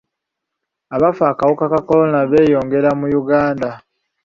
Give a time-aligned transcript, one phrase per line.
[0.95, 3.69] Abafa akawuka ka kolona beeyongera mu Uganda.